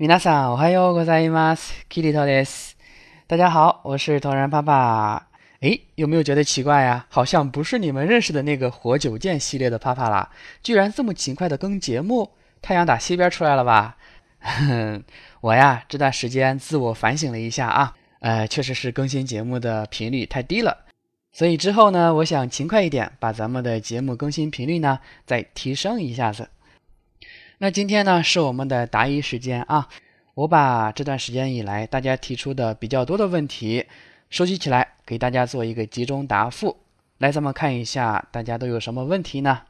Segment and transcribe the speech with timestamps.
[0.00, 1.85] 皆さんおはようございます。
[1.87, 2.75] キリトです。
[3.27, 5.27] 大家好，我是同仁爸爸。
[5.61, 7.05] 哎，有没有觉得奇怪呀？
[7.09, 10.29] 好像不是你们认识的那个活久见系列的帕帕啦，
[10.63, 12.31] 居然这么勤快的更节目，
[12.61, 13.97] 太阳打西边出来了吧？
[15.41, 20.85] 我呀，这段时间自我反省了一下啊，呃，确实是更新节目的频率太低了，
[21.31, 26.49] 所以之后呢，我想勤快一点，把咱们的节目更新频率呢再提升一下子。
[27.63, 29.87] 那今天呢是我们的答疑时间啊，
[30.33, 33.85] 我把这段时间以来大家提出的比较多的问题
[34.31, 36.75] 收集起来，给大家做一个集中答复。
[37.19, 39.61] 来，咱们看一下大家都有什么问题呢？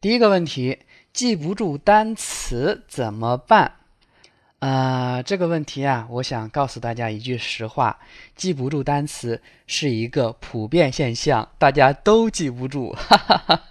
[0.00, 0.78] 第一个问题，
[1.12, 3.72] 记不住单词怎么办？
[4.60, 7.98] 呃，这个问题啊，我想告诉大家一句实话，
[8.36, 12.92] 记不住单词是一个普遍现象，大家都记不住。
[12.92, 13.62] 哈哈哈。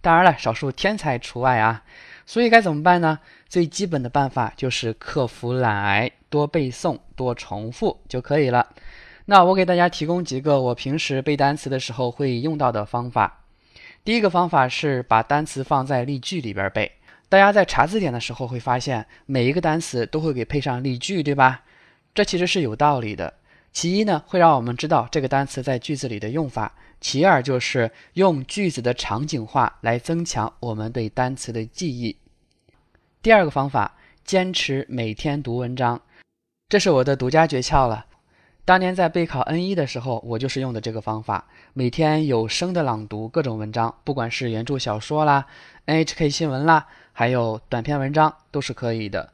[0.00, 1.82] 当然了，少数天才除外啊。
[2.26, 3.18] 所以该怎么办呢？
[3.48, 8.68] 最基本的办法就是克服懒癌，多背诵，多重复就可以了。
[9.24, 13.40] 那我给大家提供几个我平时背单词的时候会用到的方法。
[14.04, 16.90] 第一个方法是把单词放在例句里边背。
[17.28, 21.62] 大家在查字典的时候会发现，每一个单词都会给配上例句，对吧？
[22.14, 23.34] 这其实是有道理的。
[23.72, 32.16] 其一呢，会让我们知道这个单词在句子里的用法；其二就是用句子的场景化来增强我们对单词的记忆。
[33.22, 36.00] 第二个方法，坚持每天读文章，
[36.68, 38.06] 这是我的独家诀窍了。
[38.64, 45.46] 当年在备考 N 一的时候，我就是用的这个方法，每天有声的朗读各种文章，不管是原著小说啦、
[45.86, 49.32] NHK 新闻啦，还有短篇文章都是可以的。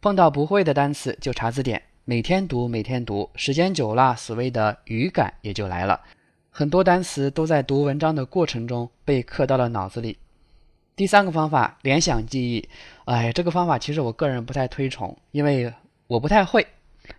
[0.00, 1.82] 碰到不会的单词就查字典。
[2.10, 6.00] 每天读，每天读，时间久了，所谓的语感也就来了。
[6.50, 10.18] 很多单词都在读文章的过程中被刻到了脑子里。
[10.96, 12.68] 第三个方法，联想记忆。
[13.04, 15.72] 哎，这个方法其实我个人不太推崇，因为
[16.08, 16.66] 我不太会。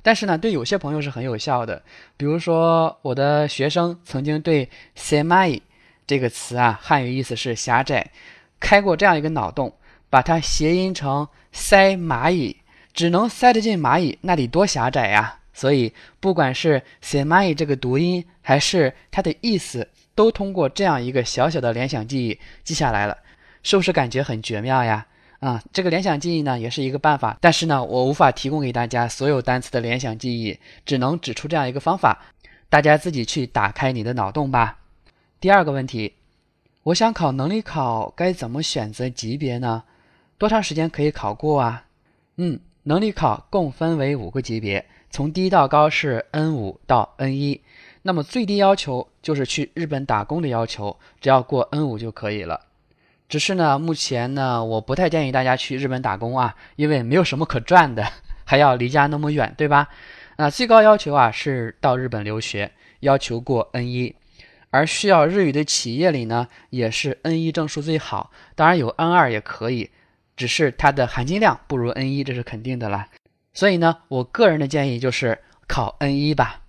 [0.02, 1.81] 但是呢，对有些朋友是很有效的。
[2.17, 5.62] 比如说，我的学生曾经对 “semi”
[6.06, 8.12] 这个词啊，汉语意思是狭窄，
[8.59, 9.73] 开过这样一个脑洞，
[10.09, 12.58] 把它谐音成“塞蚂蚁”。
[12.94, 15.40] 只能塞得进蚂蚁，那得多狭窄呀！
[15.53, 23.18] 所以，不管是写蚂蚁这个读音，还是它的意思，都通过这样一个小小的联想记忆记下来了，
[23.62, 25.06] 是不是感觉很绝妙呀？
[25.40, 32.23] 啊，这个联想记忆呢，也是一个办法，但是呢，我无法提供给大家所有单词的联想记忆，只能指出这样一个方法，
[32.69, 34.79] 大家自己去打开你的脑洞吧。
[35.40, 36.13] 第二个问题，
[36.84, 39.84] 我想考能力考，该怎么选择级别呢？
[40.38, 41.85] 多长时间可以考过啊？
[42.38, 42.59] 嗯。
[42.84, 47.62] 能力考共分为五个级别，从低到高是 N 五到 N 一。
[48.02, 52.62] 那么最低要求就是去日本打工的要求，只要过 N 五就可以了。
[53.30, 58.03] 只是呢，目前呢，我不太建议大家去日本打工啊，因为没有什么可赚的，
[58.44, 59.88] 还要离家那么远，对吧？
[60.38, 62.72] 那最高要求啊是到日本留学，
[63.02, 64.16] 要求过 N 一。
[64.72, 69.91] 而需要日语的企业里呢，也是 N 一证书最好，当然有 N 二也可以。
[70.41, 73.07] 只是它的含金量不如 N 一，这是肯定的啦。
[73.53, 75.38] 所以呢，我个人的建议就是
[75.68, 76.63] 考 N 一吧。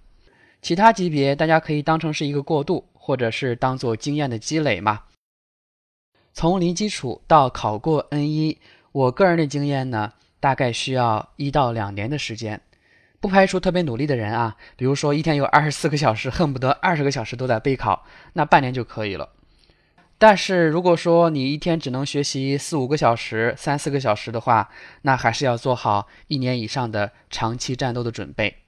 [0.60, 5.04] 其他级别大家可以当成是一个过渡，或者是当做经验的积累嘛。
[6.34, 8.58] 从零基础到考过 N 一，
[8.92, 12.60] 我个人的经验呢，大概需要一到两年的时间。
[13.20, 18.04] 不排除特别努力的人啊，比如说一天有二十四个小时，恨不得二十个小时都在备考，
[18.34, 19.30] 那半年就可以了。
[20.22, 24.68] 但是如果说你一天只能学习四五个小时、三四个小时的话，
[25.00, 28.58] 那还是要做好一年以上的长期战斗的准备。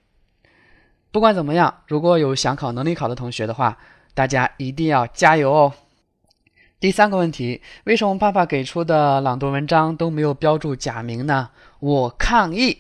[1.13, 3.79] 不管怎么样，如果有想考能力考的同学的话，
[4.15, 5.73] 大家一定要加油哦。
[6.81, 11.51] 第三个问题，为什么爸爸给出的朗读文章都没有标注假名呢？
[11.79, 12.79] 我抗议，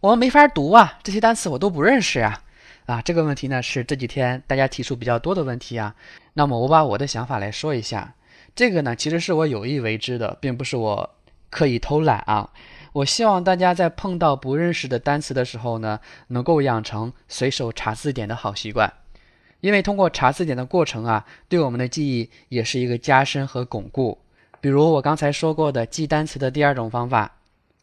[0.00, 2.42] 我们没法读啊，这些单词我都不认识啊。
[2.86, 5.94] 啊，这个问题呢是这几天大家提出比较多的问题啊。
[6.34, 8.14] 那么我把我的想法来说一下，
[8.54, 11.10] 这个呢其实是我有意为之的，并不是我
[11.50, 12.50] 刻意偷懒啊。
[12.92, 18.92] 我希望大家在碰到不认识的单词的时候呢，能够养成随手查字典的好习惯，
[19.60, 24.18] 因为通过查字典的过程啊，对我们的记忆也是一个加深和巩固。
[24.60, 27.32] 比如我刚才说过的记单词的第二种方法。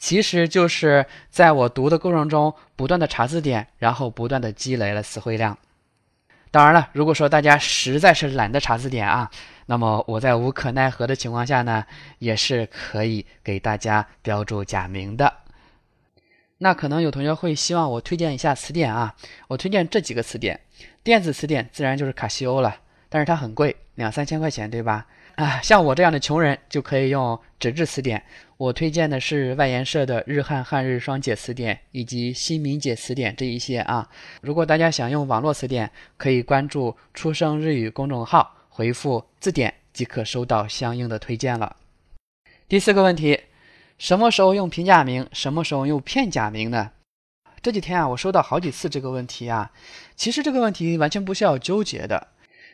[0.04, 5.58] 其实就是在我读的过程中，不断的查字典，然后不断的积累了词汇量。
[6.52, 9.32] 当然了，如果说大家实在是懒得查字典啊，
[9.68, 11.86] 那么我在无可奈何的情况下呢，
[12.20, 15.34] 也是可以给大家标注假名的。
[16.58, 19.16] 那可能有同学会希望我推荐一下词典啊，
[19.48, 20.60] 我推荐这几个词典。
[21.02, 22.76] 电子词典自然就是卡西欧了，
[23.14, 25.06] 但是它很贵，两三千块钱，对吧？
[25.36, 28.24] 啊，像我这样的穷人就可以用纸质词典。
[28.58, 34.10] 我推荐的是外研社的日汉汉日双解词典以及新民解词典这一些啊。
[34.42, 41.76] 如果大家想用网络词典，可以关注“初生日语”公众号，回复“字典”即可收到相应的推荐了。
[42.68, 43.42] 第四个问题，
[44.00, 46.90] 什么时候用平假名，什么时候用片假名呢？
[47.62, 49.72] 这几天啊，我收到好几次这个问题啊。
[50.16, 52.28] 其实这个问题完全不需要纠结的，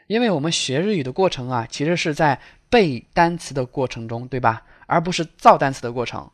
[0.09, 4.65] 因为我们学日语的过程啊，其实是在背单词的过程中，对吧？
[4.87, 6.27] 而不是造单词的过程，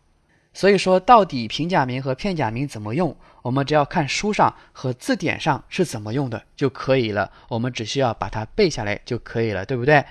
[0.54, 7.30] 所以说到底平假名和片假名怎么用，我们只要看书上和字典上是怎么用的就可以了。
[7.50, 10.06] 我们只需要把它背下来就可以了，对不对？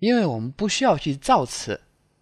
[0.00, 1.80] 因为我们不需要去造词，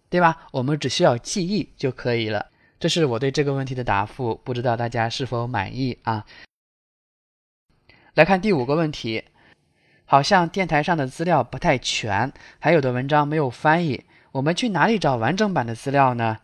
[0.09, 0.47] 对吧？
[0.53, 2.45] 我们只需要记忆就可以了。
[2.79, 6.25] 这是我对这个问题的答复，不知道大家是否满意啊？
[8.13, 9.25] 来看第五个问题，
[10.07, 14.05] 好像电台上的资料不太全，还有的文章没有翻译。
[14.31, 16.37] 我们去哪里找完整版的资料呢？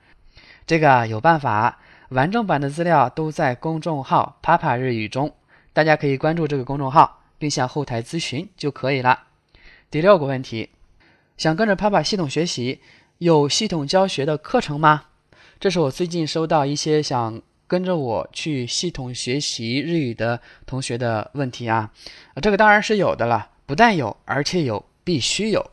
[0.68, 1.80] 这个有办法，
[2.10, 5.33] 完整版的资料都在公众号“啪啪日语”中，
[5.71, 9.24] 大家可以关注这个公众号，并向后台咨询就可以了。
[9.89, 10.69] 第六个问题，
[11.38, 12.81] 想跟着啪啪系统学习，
[13.19, 15.06] 有系统教学的课程吗？
[15.60, 21.92] 这是我最近收到一些想跟着我去系统学习日语的同学的问题啊，
[22.42, 25.71] 这个当然是有的了，不但有，而且有，必须有。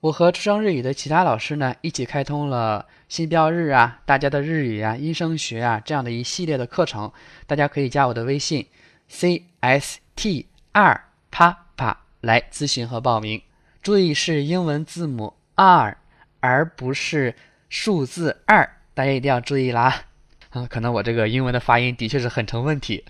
[0.00, 7.12] 我和初生日语的其他老师呢，一起开通了新标日啊、大家的日语啊、音声学啊这样的一系列的课程，
[7.46, 8.66] 大家可以加我的微信
[9.08, 13.42] c s t 二啪啪来咨询和报名。
[13.82, 15.98] 注意是英文字母 r，
[16.40, 17.34] 而不是
[17.68, 20.04] 数字二，大家一定要注意啦。
[20.48, 23.04] 啊，可能我这个英文的发音的确是很成问题。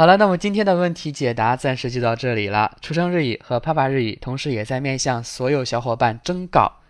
[0.00, 2.74] 好了，那么今天的问题解答暂时就到这里了。
[2.80, 6.80] 出生日语和啪啪日语同时也在面向所有小伙伴征稿，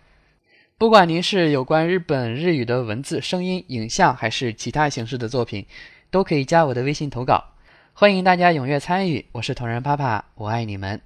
[0.77, 5.65] 不管您是有关日本日语的文字、声音、影像，还是其他形式的作品，
[6.09, 7.43] 都可以加我的微信投稿。
[7.91, 11.01] 欢迎大家踊跃参与，我是同仁啪啪，我爱你们。